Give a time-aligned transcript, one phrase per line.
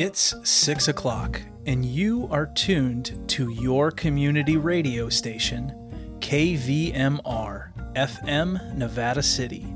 [0.00, 5.72] It's 6 o'clock, and you are tuned to your community radio station,
[6.20, 9.66] KVMR, FM Nevada City,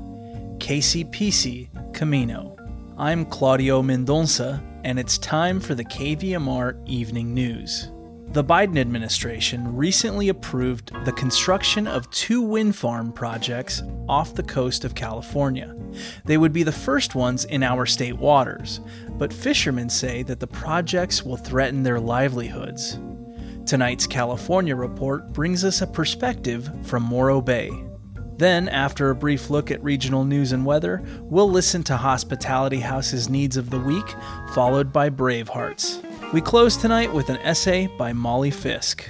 [0.59, 2.55] KCPC Camino.
[2.97, 7.91] I'm Claudio Mendonça, and it's time for the KVMR Evening News.
[8.29, 14.85] The Biden administration recently approved the construction of two wind farm projects off the coast
[14.85, 15.75] of California.
[16.25, 18.79] They would be the first ones in our state waters,
[19.19, 22.97] but fishermen say that the projects will threaten their livelihoods.
[23.65, 27.71] Tonight's California report brings us a perspective from Morro Bay.
[28.37, 33.29] Then, after a brief look at regional news and weather, we'll listen to Hospitality House's
[33.29, 34.15] Needs of the Week,
[34.53, 36.03] followed by Bravehearts.
[36.33, 39.07] We close tonight with an essay by Molly Fisk.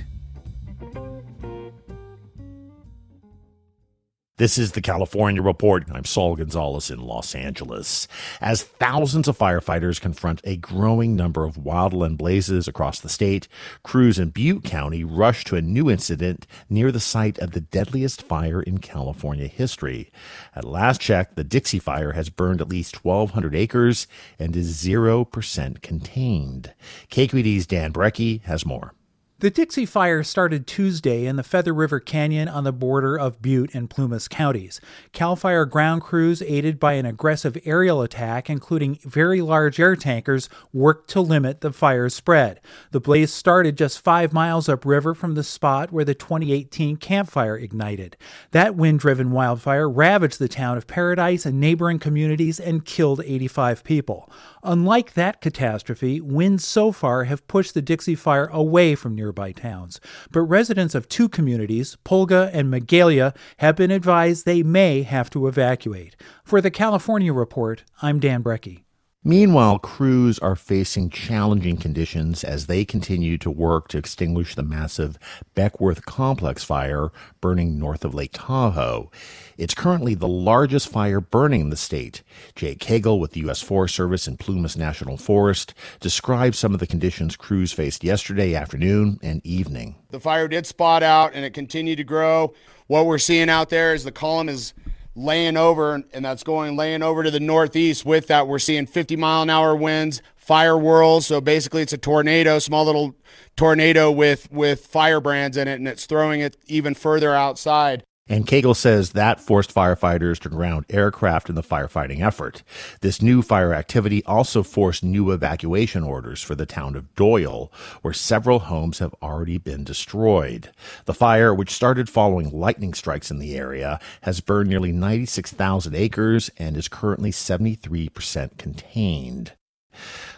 [4.38, 5.86] This is the California Report.
[5.92, 8.08] I'm Saul Gonzalez in Los Angeles.
[8.42, 13.48] As thousands of firefighters confront a growing number of wildland blazes across the state,
[13.84, 18.24] crews in Butte County rush to a new incident near the site of the deadliest
[18.24, 20.12] fire in California history.
[20.56, 24.08] At last check, the Dixie Fire has burned at least 1,200 acres
[24.40, 26.74] and is 0% contained.
[27.12, 28.96] KQED's Dan Brekke has more.
[29.44, 33.76] The Dixie Fire started Tuesday in the Feather River Canyon on the border of Butte
[33.76, 34.80] and Plumas counties.
[35.12, 40.48] CAL FIRE ground crews, aided by an aggressive aerial attack, including very large air tankers,
[40.72, 42.62] worked to limit the fire's spread.
[42.92, 47.58] The blaze started just five miles upriver from the spot where the 2018 Camp Fire
[47.58, 48.16] ignited.
[48.52, 53.84] That wind driven wildfire ravaged the town of Paradise and neighboring communities and killed 85
[53.84, 54.32] people.
[54.64, 60.00] Unlike that catastrophe, winds so far have pushed the Dixie Fire away from nearby towns.
[60.32, 65.48] But residents of two communities, Pulga and Magalia, have been advised they may have to
[65.48, 66.16] evacuate.
[66.44, 68.83] For the California Report, I'm Dan Brekke.
[69.26, 75.18] Meanwhile, crews are facing challenging conditions as they continue to work to extinguish the massive
[75.56, 79.10] Beckwourth Complex fire burning north of Lake Tahoe.
[79.58, 82.22] It's currently the largest fire burning in the state.
[82.54, 83.62] Jake Cagle with the U.S.
[83.62, 89.22] Forest Service in Plumas National Forest describes some of the conditions crews faced yesterday afternoon
[89.24, 89.96] and evening.
[90.12, 92.54] The fire did spot out and it continued to grow.
[92.88, 94.74] What we're seeing out there is the column is
[95.16, 98.06] laying over, and that's going laying over to the northeast.
[98.06, 101.28] With that, we're seeing 50 mile an hour winds, fire whirls.
[101.28, 103.16] So basically, it's a tornado, small little
[103.56, 108.04] tornado with with firebrands in it, and it's throwing it even further outside.
[108.30, 112.64] And Cagle says that forced firefighters to ground aircraft in the firefighting effort.
[113.02, 117.70] This new fire activity also forced new evacuation orders for the town of Doyle,
[118.02, 120.72] where several homes have already been destroyed.
[121.04, 126.50] The fire, which started following lightning strikes in the area, has burned nearly 96,000 acres
[126.58, 129.52] and is currently 73% contained.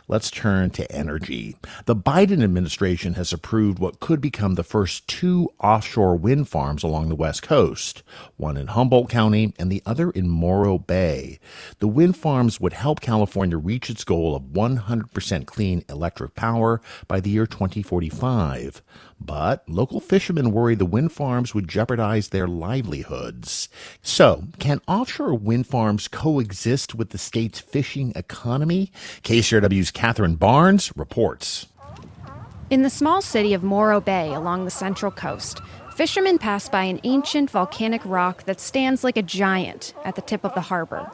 [0.08, 1.56] Let's turn to energy.
[1.86, 7.10] The Biden administration has approved what could become the first two offshore wind farms along
[7.10, 8.04] the West Coast,
[8.38, 11.40] one in Humboldt County and the other in Morro Bay.
[11.80, 17.20] The wind farms would help California reach its goal of 100% clean electric power by
[17.20, 18.84] the year 2045.
[19.20, 23.70] But local fishermen worry the wind farms would jeopardize their livelihoods.
[24.02, 28.92] So, can offshore wind farms coexist with the state's fishing economy?
[29.24, 31.68] KCRW's Kathryn Barnes reports.
[32.70, 35.62] In the small city of Morro Bay along the central coast,
[35.96, 40.44] fishermen pass by an ancient volcanic rock that stands like a giant at the tip
[40.44, 41.12] of the harbor.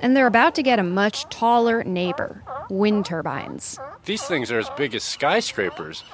[0.00, 3.78] And they're about to get a much taller neighbor wind turbines.
[4.04, 6.04] These things are as big as skyscrapers.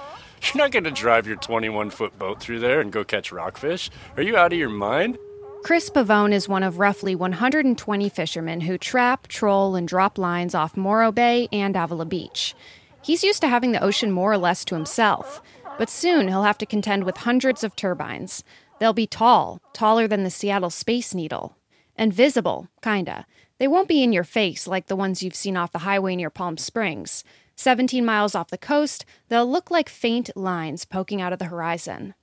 [0.42, 3.90] You're not going to drive your 21 foot boat through there and go catch rockfish.
[4.16, 5.18] Are you out of your mind?
[5.62, 10.76] Chris Pavone is one of roughly 120 fishermen who trap, troll, and drop lines off
[10.76, 12.54] Morro Bay and Avila Beach.
[13.02, 15.42] He's used to having the ocean more or less to himself,
[15.78, 18.42] but soon he'll have to contend with hundreds of turbines.
[18.78, 21.56] They'll be tall, taller than the Seattle Space Needle,
[21.94, 23.26] and visible, kinda.
[23.58, 26.30] They won't be in your face like the ones you've seen off the highway near
[26.30, 27.22] Palm Springs.
[27.60, 32.14] 17 miles off the coast, they'll look like faint lines poking out of the horizon.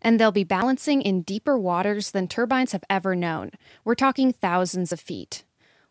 [0.00, 3.50] And they'll be balancing in deeper waters than turbines have ever known.
[3.84, 5.42] We're talking thousands of feet.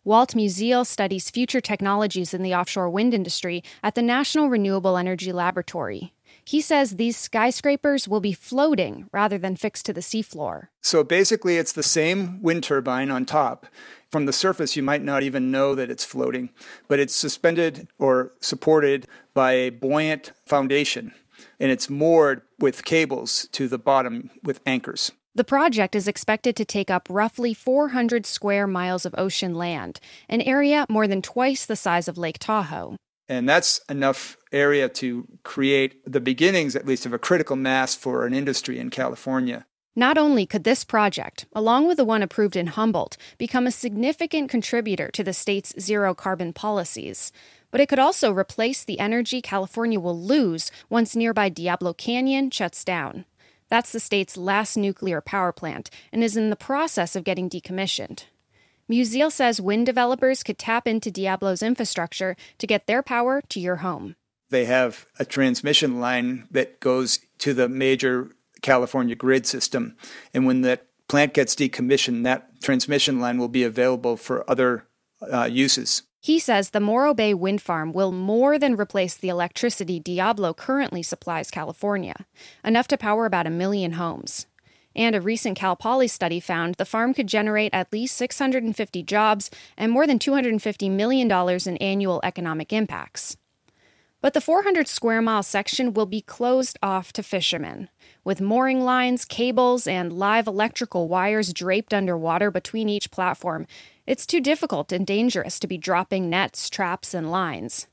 [0.06, 5.34] Walt Musial studies future technologies in the offshore wind industry at the National Renewable Energy
[5.34, 6.14] Laboratory.
[6.46, 10.68] He says these skyscrapers will be floating rather than fixed to the seafloor.
[10.82, 13.66] So basically, it's the same wind turbine on top.
[14.12, 16.50] From the surface, you might not even know that it's floating,
[16.88, 21.14] but it's suspended or supported by a buoyant foundation,
[21.60, 25.12] and it's moored with cables to the bottom with anchors.
[25.36, 30.00] The project is expected to take up roughly 400 square miles of ocean land,
[30.30, 32.98] an area more than twice the size of Lake Tahoe.
[33.30, 38.26] And that's enough area to create the beginnings, at least, of a critical mass for
[38.26, 39.66] an industry in California.
[39.96, 44.50] Not only could this project, along with the one approved in Humboldt, become a significant
[44.50, 47.32] contributor to the state's zero carbon policies,
[47.70, 52.84] but it could also replace the energy California will lose once nearby Diablo Canyon shuts
[52.84, 53.26] down.
[53.70, 58.26] That's the state's last nuclear power plant and is in the process of getting decommissioned.
[58.90, 63.78] Musial says wind developers could tap into Diablo's infrastructure to get their power to your
[63.78, 64.16] home.
[64.50, 68.32] They have a transmission line that goes to the major
[68.62, 69.96] California grid system.
[70.34, 74.86] And when that plant gets decommissioned, that transmission line will be available for other
[75.32, 76.04] uh, uses.
[76.20, 81.04] He says the Morro Bay wind farm will more than replace the electricity Diablo currently
[81.04, 82.26] supplies California,
[82.64, 84.48] enough to power about a million homes.
[84.96, 89.50] And a recent Cal Poly study found the farm could generate at least 650 jobs
[89.78, 93.38] and more than $250 million in annual economic impacts.
[94.24, 97.90] But the 400 square mile section will be closed off to fishermen,
[98.24, 103.68] with mooring lines, cables, and live electrical wires draped underwater between each platform.
[104.08, 107.88] It's too difficult and dangerous to be dropping nets, traps, and lines.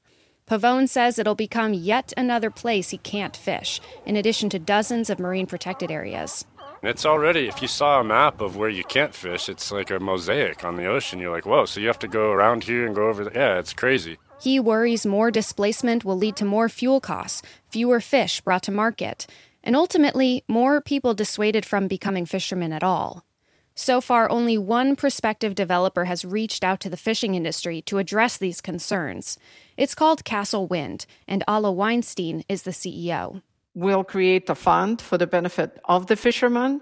[0.47, 5.19] Pavone says it'll become yet another place he can't fish, in addition to dozens of
[5.19, 6.45] marine protected areas.
[6.83, 10.01] It's already, if you saw a map of where you can't fish, it's like a
[10.01, 11.19] mosaic on the ocean.
[11.19, 13.35] You're like, whoa, so you have to go around here and go over there.
[13.35, 14.17] Yeah, it's crazy.
[14.41, 19.27] He worries more displacement will lead to more fuel costs, fewer fish brought to market,
[19.63, 23.27] and ultimately, more people dissuaded from becoming fishermen at all.
[23.75, 28.39] So far, only one prospective developer has reached out to the fishing industry to address
[28.39, 29.39] these concerns.
[29.77, 33.43] It's called Castle Wind, and Alla Weinstein is the CEO.
[33.75, 36.81] We'll create a fund for the benefit of the fishermen,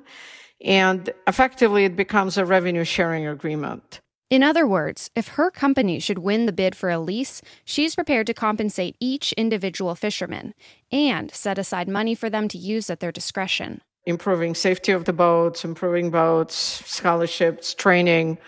[0.64, 4.00] and effectively, it becomes a revenue sharing agreement.
[4.30, 8.26] In other words, if her company should win the bid for a lease, she's prepared
[8.26, 10.54] to compensate each individual fisherman
[10.92, 13.80] and set aside money for them to use at their discretion.
[14.04, 18.38] Improving safety of the boats, improving boats, scholarships, training,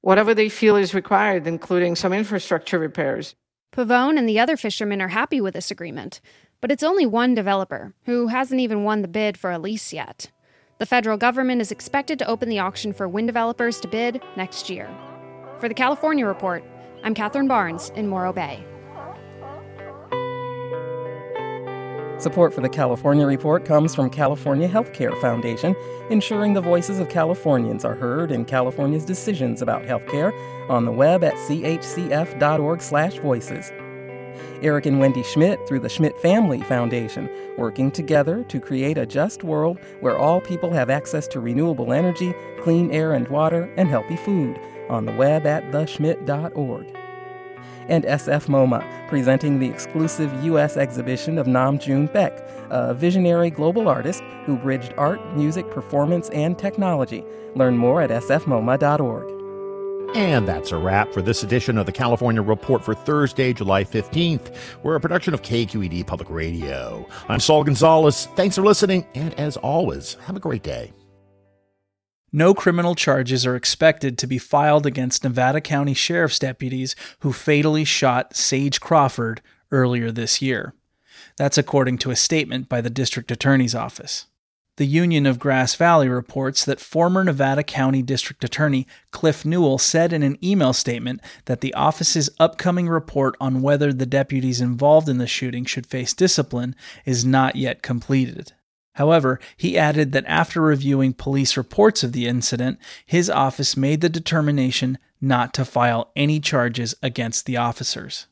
[0.00, 3.34] whatever they feel is required, including some infrastructure repairs.
[3.74, 6.22] Pavone and the other fishermen are happy with this agreement,
[6.60, 10.30] but it's only one developer who hasn't even won the bid for a lease yet.
[10.78, 14.70] The federal government is expected to open the auction for wind developers to bid next
[14.70, 14.88] year.
[15.58, 16.62] For the California Report,
[17.02, 18.64] I'm Kathryn Barnes in Morro Bay.
[22.18, 25.76] Support for the California Report comes from California Healthcare Foundation,
[26.10, 30.32] ensuring the voices of Californians are heard in California's decisions about healthcare
[30.68, 33.72] on the web at chcf.org/voices.
[34.62, 39.44] Eric and Wendy Schmidt through the Schmidt Family Foundation, working together to create a just
[39.44, 44.16] world where all people have access to renewable energy, clean air and water, and healthy
[44.16, 44.58] food
[44.90, 46.86] on the web at theschmidt.org.
[47.88, 50.76] And SF MoMA, presenting the exclusive U.S.
[50.76, 52.38] exhibition of Nam June Paik,
[52.70, 57.24] a visionary global artist who bridged art, music, performance, and technology.
[57.54, 59.37] Learn more at sfmoma.org.
[60.14, 64.54] And that's a wrap for this edition of the California Report for Thursday, July 15th.
[64.82, 67.06] We're a production of KQED Public Radio.
[67.28, 68.26] I'm Saul Gonzalez.
[68.34, 70.92] Thanks for listening, and as always, have a great day.
[72.32, 77.84] No criminal charges are expected to be filed against Nevada County Sheriff's deputies who fatally
[77.84, 80.74] shot Sage Crawford earlier this year.
[81.36, 84.26] That's according to a statement by the District Attorney's Office.
[84.78, 90.12] The Union of Grass Valley reports that former Nevada County District Attorney Cliff Newell said
[90.12, 95.18] in an email statement that the office's upcoming report on whether the deputies involved in
[95.18, 98.52] the shooting should face discipline is not yet completed.
[98.94, 104.08] However, he added that after reviewing police reports of the incident, his office made the
[104.08, 108.28] determination not to file any charges against the officers.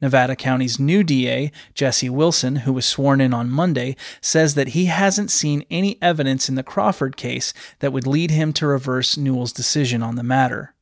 [0.00, 4.86] Nevada County's new DA, Jesse Wilson, who was sworn in on Monday, says that he
[4.86, 9.52] hasn't seen any evidence in the Crawford case that would lead him to reverse Newell's
[9.52, 10.74] decision on the matter.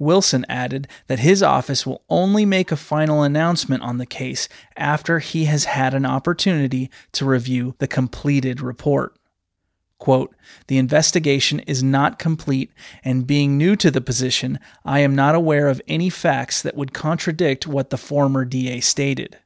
[0.00, 5.18] Wilson added that his office will only make a final announcement on the case after
[5.18, 9.14] he has had an opportunity to review the completed report.
[10.00, 10.34] Quote,
[10.66, 12.72] the investigation is not complete,
[13.04, 16.94] and being new to the position, I am not aware of any facts that would
[16.94, 19.36] contradict what the former DA stated.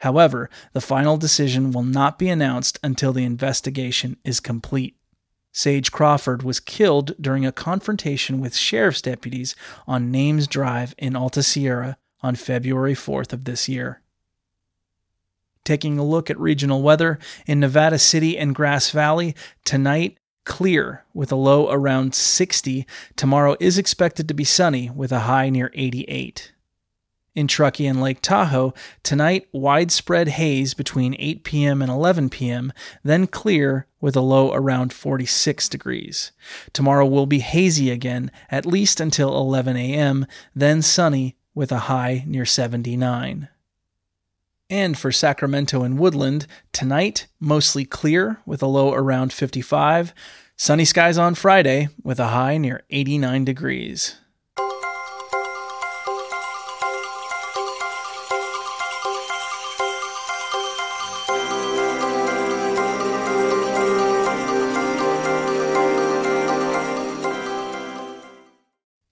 [0.00, 4.94] However, the final decision will not be announced until the investigation is complete.
[5.52, 11.42] Sage Crawford was killed during a confrontation with sheriff's deputies on Names Drive in Alta
[11.42, 14.02] Sierra on February 4th of this year.
[15.68, 19.34] Taking a look at regional weather in Nevada City and Grass Valley,
[19.66, 22.86] tonight clear with a low around 60.
[23.16, 26.52] Tomorrow is expected to be sunny with a high near 88.
[27.34, 28.72] In Truckee and Lake Tahoe,
[29.02, 31.82] tonight widespread haze between 8 p.m.
[31.82, 32.72] and 11 p.m.,
[33.04, 36.32] then clear with a low around 46 degrees.
[36.72, 42.24] Tomorrow will be hazy again, at least until 11 a.m., then sunny with a high
[42.26, 43.50] near 79.
[44.70, 50.12] And for Sacramento and Woodland, tonight mostly clear with a low around 55.
[50.56, 54.16] Sunny skies on Friday with a high near 89 degrees.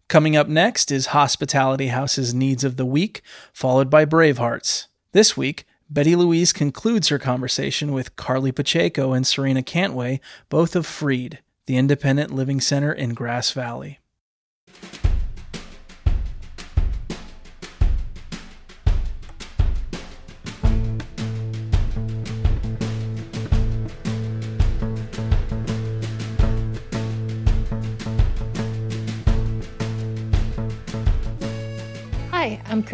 [0.08, 3.22] Coming up next is Hospitality House's Needs of the Week,
[3.54, 4.86] followed by Bravehearts.
[5.16, 10.20] This week, Betty Louise concludes her conversation with Carly Pacheco and Serena Cantway,
[10.50, 13.98] both of Freed, the independent living center in Grass Valley.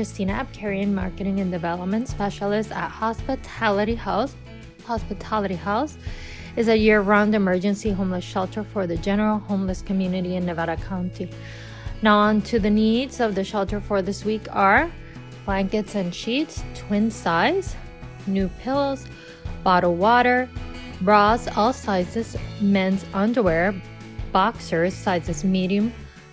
[0.02, 4.34] Christina Abkarian, Marketing and Development Specialist at Hospitality House.
[4.84, 5.96] Hospitality House
[6.56, 11.30] is a year round emergency homeless shelter for the general homeless community in Nevada County.
[12.02, 14.90] Now, on to the needs of the shelter for this week are
[15.44, 17.76] blankets and sheets, twin size,
[18.26, 19.06] new pillows,
[19.62, 20.50] bottled water,
[21.02, 23.72] bras all sizes, men's underwear,
[24.32, 25.92] boxers sizes medium,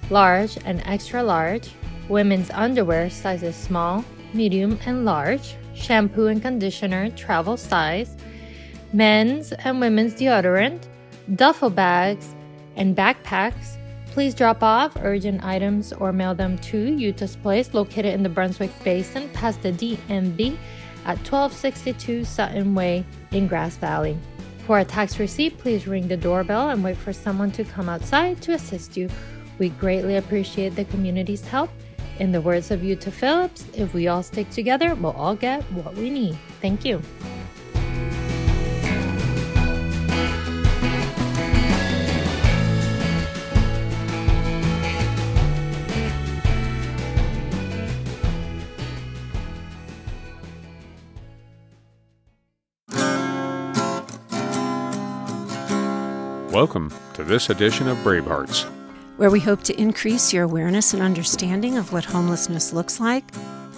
[0.09, 1.69] large, and extra large
[2.09, 8.17] women's underwear sizes small, medium, and large, shampoo and conditioner travel size,
[8.91, 10.87] men's and women's deodorant,
[11.35, 12.35] duffel bags,
[12.75, 13.77] and backpacks.
[14.07, 18.71] Please drop off urgent items or mail them to Utah's Place, located in the Brunswick
[18.83, 20.57] Basin, past the DMV
[21.05, 24.17] at 1262 Sutton Way in Grass Valley.
[24.65, 28.41] For a tax receipt, please ring the doorbell and wait for someone to come outside
[28.41, 29.09] to assist you.
[29.57, 31.69] We greatly appreciate the community's help
[32.19, 35.95] in the words of Utah Phillips, if we all stick together, we'll all get what
[35.95, 36.37] we need.
[36.61, 37.01] Thank you.
[56.51, 58.78] Welcome to this edition of Bravehearts
[59.19, 63.25] where we hope to increase your awareness and understanding of what homelessness looks like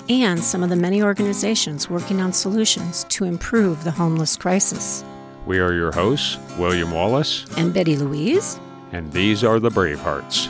[0.08, 5.04] and some of the many organizations working on solutions to improve the homeless crisis.
[5.48, 8.60] We are your hosts, William Wallace and Betty Louise,
[8.92, 10.48] and these are the Bravehearts.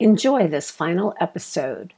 [0.00, 1.94] Enjoy this final episode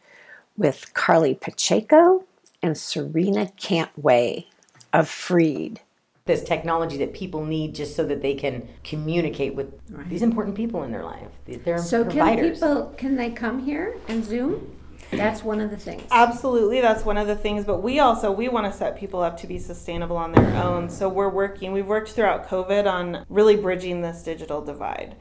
[0.59, 2.27] with Carly Pacheco
[2.65, 4.47] and Serena Cantway
[4.95, 5.81] of Freed.
[6.25, 10.09] This technology that people need just so that they can communicate with right.
[10.09, 11.29] these important people in their life.
[11.45, 12.61] They're so providers.
[12.61, 14.79] can people can they come here and Zoom?
[15.11, 16.05] That's one of the things.
[16.11, 17.67] Absolutely, that's one of the things.
[17.67, 20.89] But we also we want to set people up to be sustainable on their own.
[20.89, 21.73] So we're working.
[21.73, 25.17] We've worked throughout COVID on really bridging this digital divide.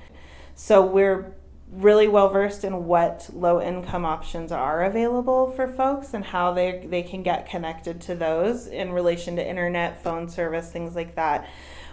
[0.56, 1.36] So we're
[1.76, 6.86] really well versed in what low income options are available for folks and how they,
[6.90, 11.48] they can get connected to those in relation to internet, phone service, things like that.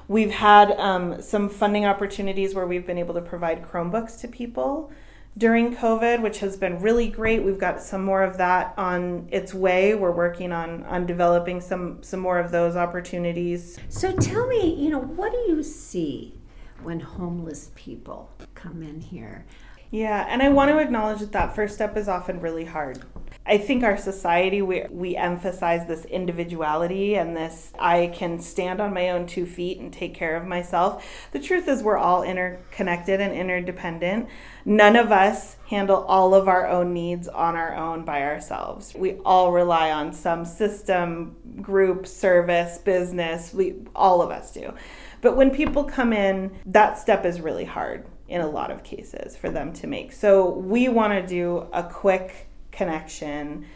[0.08, 4.90] We've had um, some funding opportunities where we've been able to provide Chromebooks to people
[5.38, 7.42] during COVID, which has been really great.
[7.42, 9.94] We've got some more of that on its way.
[9.94, 13.78] We're working on on developing some some more of those opportunities.
[13.88, 16.34] So tell me, you know, what do you see
[16.82, 19.46] when homeless people come in here?
[19.90, 23.02] Yeah, and I want to acknowledge that that first step is often really hard.
[23.44, 28.94] I think our society we we emphasize this individuality and this I can stand on
[28.94, 31.04] my own two feet and take care of myself.
[31.32, 34.28] The truth is we're all interconnected and interdependent.
[34.64, 38.94] None of us handle all of our own needs on our own by ourselves.
[38.94, 43.52] We all rely on some system, group, service, business.
[43.52, 44.74] We all of us do.
[45.22, 49.36] But when people come in, that step is really hard in a lot of cases
[49.36, 50.12] for them to make.
[50.12, 53.66] So we want to do a quick connection.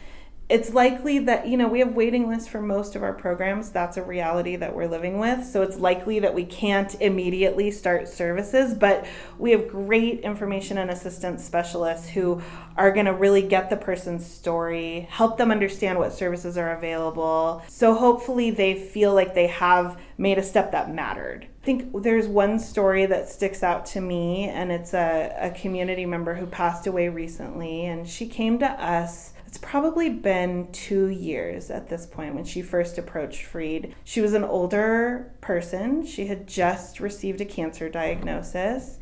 [0.47, 3.71] It's likely that you know we have waiting lists for most of our programs.
[3.71, 5.43] That's a reality that we're living with.
[5.43, 9.05] So it's likely that we can't immediately start services but
[9.39, 12.41] we have great information and assistance specialists who
[12.77, 17.61] are going to really get the person's story help them understand what services are available.
[17.67, 22.59] So hopefully they feel like they have made a step that mattered think there's one
[22.59, 27.09] story that sticks out to me, and it's a, a community member who passed away
[27.09, 27.85] recently.
[27.85, 32.61] And she came to us it's probably been two years at this point when she
[32.61, 33.95] first approached Freed.
[34.03, 36.05] She was an older person.
[36.05, 38.99] She had just received a cancer diagnosis.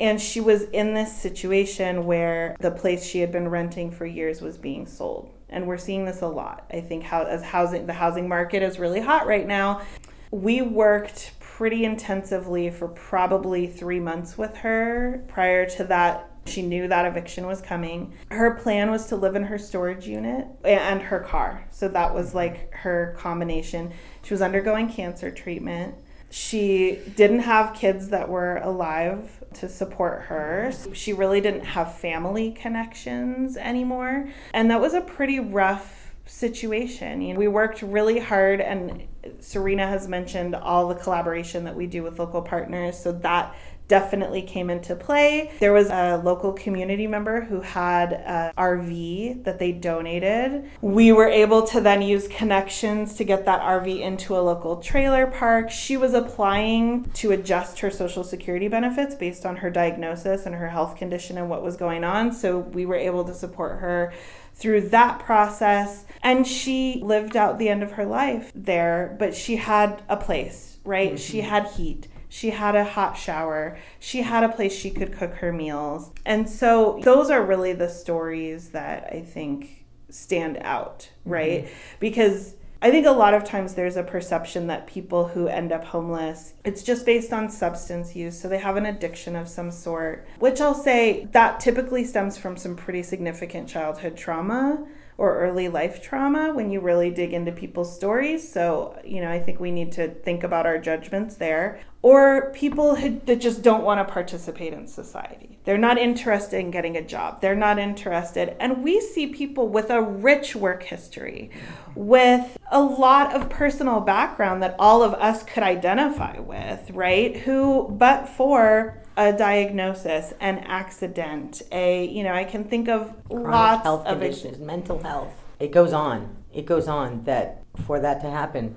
[0.00, 4.40] And she was in this situation where the place she had been renting for years
[4.40, 5.34] was being sold.
[5.50, 6.64] And we're seeing this a lot.
[6.72, 9.82] I think how as housing the housing market is really hot right now.
[10.30, 15.22] We worked pretty intensively for probably 3 months with her.
[15.28, 18.14] Prior to that, she knew that eviction was coming.
[18.30, 21.66] Her plan was to live in her storage unit and her car.
[21.70, 23.92] So that was like her combination.
[24.22, 25.96] She was undergoing cancer treatment.
[26.30, 30.72] She didn't have kids that were alive to support her.
[30.94, 34.30] She really didn't have family connections anymore.
[34.54, 37.20] And that was a pretty rough situation.
[37.20, 39.02] You know, we worked really hard and
[39.40, 42.98] Serena has mentioned all the collaboration that we do with local partners.
[42.98, 43.54] So that
[43.90, 45.50] definitely came into play.
[45.58, 50.70] There was a local community member who had an RV that they donated.
[50.80, 55.26] We were able to then use connections to get that RV into a local trailer
[55.26, 55.72] park.
[55.72, 60.68] She was applying to adjust her Social Security benefits based on her diagnosis and her
[60.68, 62.32] health condition and what was going on.
[62.32, 64.12] So we were able to support her
[64.60, 66.04] through that process.
[66.22, 70.78] And she lived out the end of her life there, but she had a place,
[70.84, 71.14] right?
[71.14, 71.16] Mm-hmm.
[71.16, 72.08] She had heat.
[72.28, 73.78] She had a hot shower.
[73.98, 76.12] She had a place she could cook her meals.
[76.24, 81.64] And so those are really the stories that I think stand out, right?
[81.64, 81.74] Mm-hmm.
[81.98, 85.84] Because I think a lot of times there's a perception that people who end up
[85.84, 88.40] homeless, it's just based on substance use.
[88.40, 92.56] So they have an addiction of some sort, which I'll say that typically stems from
[92.56, 94.86] some pretty significant childhood trauma
[95.20, 98.50] or early life trauma when you really dig into people's stories.
[98.50, 101.78] So, you know, I think we need to think about our judgments there.
[102.00, 105.58] Or people that just don't want to participate in society.
[105.64, 107.42] They're not interested in getting a job.
[107.42, 108.56] They're not interested.
[108.58, 111.50] And we see people with a rich work history,
[111.94, 117.36] with a lot of personal background that all of us could identify with, right?
[117.36, 123.48] Who, but for a diagnosis, an accident, a you know, I can think of Chronic
[123.48, 125.32] lots health of conditions, mental health.
[125.58, 126.36] It goes on.
[126.52, 128.76] It goes on that for that to happen,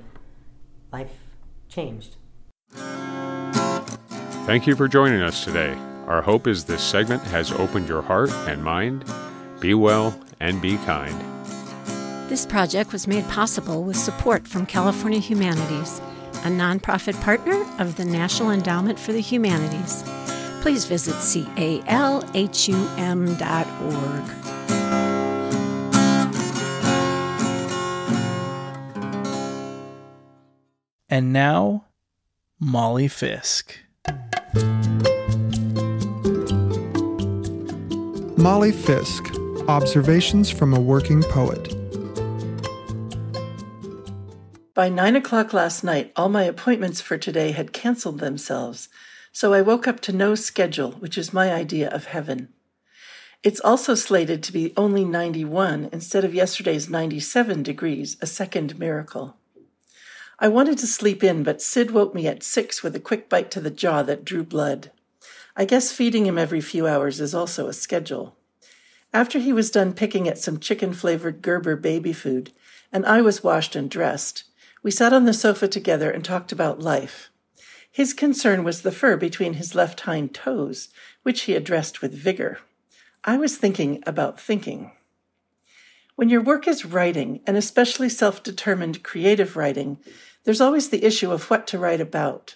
[0.91, 1.11] life
[1.69, 2.17] changed.
[4.45, 5.77] Thank you for joining us today.
[6.07, 9.05] Our hope is this segment has opened your heart and mind.
[9.61, 11.17] Be well and be kind.
[12.29, 16.01] This project was made possible with support from California Humanities,
[16.43, 20.03] a nonprofit partner of the National Endowment for the Humanities
[20.63, 22.23] please visit calhum.org.
[31.09, 31.87] And now,
[32.61, 33.77] Molly Fisk.
[38.37, 39.25] Molly Fisk
[39.67, 41.75] Observations from a Working Poet.
[44.73, 48.87] By nine o'clock last night, all my appointments for today had canceled themselves
[49.33, 52.49] so I woke up to no schedule, which is my idea of heaven.
[53.41, 59.35] It's also slated to be only 91 instead of yesterday's 97 degrees, a second miracle.
[60.39, 63.49] I wanted to sleep in, but Sid woke me at six with a quick bite
[63.51, 64.91] to the jaw that drew blood.
[65.57, 68.35] I guess feeding him every few hours is also a schedule.
[69.11, 72.51] After he was done picking at some chicken flavored Gerber baby food,
[72.91, 74.43] and I was washed and dressed,
[74.83, 77.29] we sat on the sofa together and talked about life.
[77.93, 80.89] His concern was the fur between his left hind toes,
[81.21, 82.59] which he addressed with vigor.
[83.23, 84.91] I was thinking about thinking.
[86.15, 89.99] When your work is writing, and especially self determined creative writing,
[90.43, 92.55] there's always the issue of what to write about.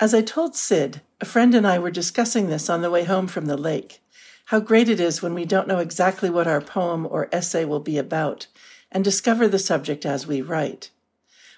[0.00, 3.28] As I told Sid, a friend and I were discussing this on the way home
[3.28, 4.02] from the lake
[4.46, 7.80] how great it is when we don't know exactly what our poem or essay will
[7.80, 8.46] be about
[8.92, 10.90] and discover the subject as we write.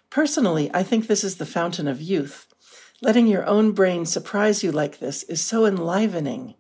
[0.08, 2.46] Personally, I think this is the fountain of youth
[3.00, 6.54] Letting your own brain surprise you like this is so enlivening.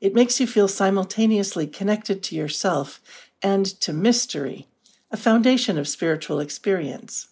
[0.00, 3.00] It makes you feel simultaneously connected to yourself
[3.40, 4.66] and to mystery,
[5.12, 7.28] a foundation of spiritual experience.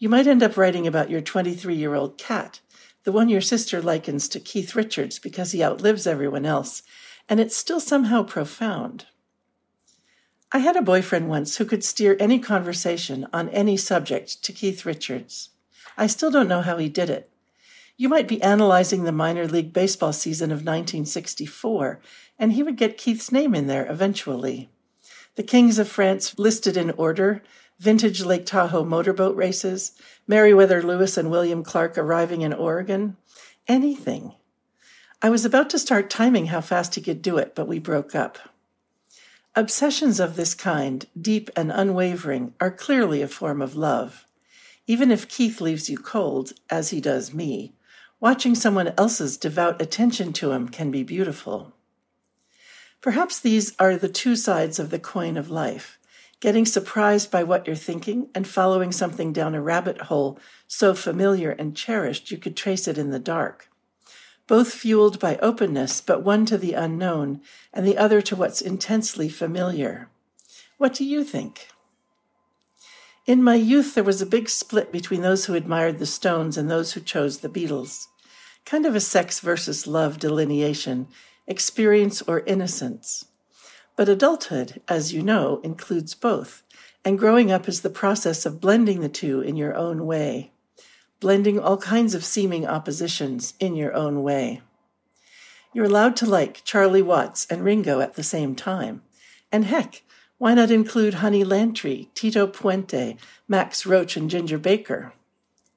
[0.00, 2.58] You might end up writing about your 23 year old cat,
[3.04, 6.82] the one your sister likens to Keith Richards because he outlives everyone else,
[7.28, 9.06] and it's still somehow profound.
[10.50, 14.84] I had a boyfriend once who could steer any conversation on any subject to Keith
[14.84, 15.50] Richards.
[15.96, 17.30] I still don't know how he did it.
[17.98, 21.98] You might be analyzing the minor league baseball season of 1964,
[22.38, 24.68] and he would get Keith's name in there eventually.
[25.36, 27.42] The Kings of France listed in order,
[27.78, 29.92] vintage Lake Tahoe motorboat races,
[30.26, 33.16] Meriwether Lewis and William Clark arriving in Oregon,
[33.66, 34.34] anything.
[35.22, 38.14] I was about to start timing how fast he could do it, but we broke
[38.14, 38.38] up.
[39.54, 44.26] Obsessions of this kind, deep and unwavering, are clearly a form of love.
[44.86, 47.72] Even if Keith leaves you cold, as he does me,
[48.20, 51.74] Watching someone else's devout attention to him can be beautiful.
[53.00, 55.98] Perhaps these are the two sides of the coin of life
[56.40, 61.50] getting surprised by what you're thinking and following something down a rabbit hole so familiar
[61.52, 63.70] and cherished you could trace it in the dark.
[64.46, 67.40] Both fueled by openness, but one to the unknown
[67.72, 70.08] and the other to what's intensely familiar.
[70.78, 71.68] What do you think?
[73.26, 76.70] In my youth, there was a big split between those who admired the Stones and
[76.70, 78.06] those who chose the Beatles.
[78.64, 81.08] Kind of a sex versus love delineation,
[81.48, 83.24] experience or innocence.
[83.96, 86.62] But adulthood, as you know, includes both,
[87.04, 90.52] and growing up is the process of blending the two in your own way,
[91.18, 94.60] blending all kinds of seeming oppositions in your own way.
[95.72, 99.02] You're allowed to like Charlie Watts and Ringo at the same time.
[99.50, 100.02] And heck,
[100.38, 103.16] why not include Honey Lantree, Tito Puente,
[103.48, 105.14] Max Roach, and Ginger Baker?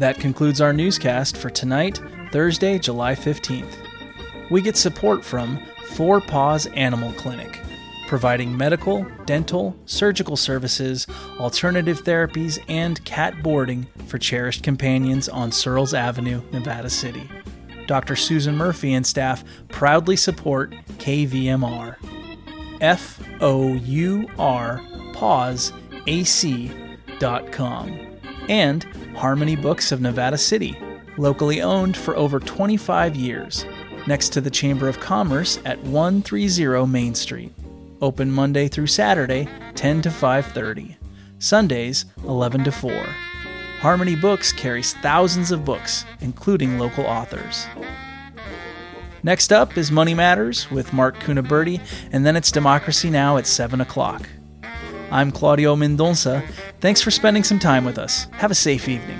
[0.00, 2.00] That concludes our newscast for tonight,
[2.32, 3.74] Thursday, July 15th.
[4.50, 5.60] We get support from
[5.90, 7.60] Four Paws Animal Clinic,
[8.08, 11.06] providing medical, dental, surgical services,
[11.38, 17.28] alternative therapies, and cat boarding for cherished companions on Searles Avenue, Nevada City.
[17.86, 18.16] Dr.
[18.16, 21.96] Susan Murphy and staff proudly support KVMR.
[22.80, 24.80] F O U R
[25.12, 25.70] pawsac.com
[28.48, 30.78] and Harmony Books of Nevada City,
[31.18, 33.64] locally owned for over 25 years,
[34.06, 37.52] next to the Chamber of Commerce at 130 Main Street.
[38.00, 40.96] Open Monday through Saturday, 10 to 5:30.
[41.38, 42.92] Sundays, 11 to 4.
[43.80, 47.66] Harmony Books carries thousands of books, including local authors.
[49.22, 53.36] Next up is Money Matters with Mark Cunaberti, and then it's Democracy Now!
[53.36, 54.28] at 7 o'clock.
[55.10, 56.42] I'm Claudio Mendonça.
[56.80, 58.26] Thanks for spending some time with us.
[58.32, 59.18] Have a safe evening.